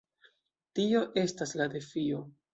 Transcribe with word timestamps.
Tio 0.79 1.03
estas 1.25 1.55
la 1.61 1.69
defio! 1.77 2.25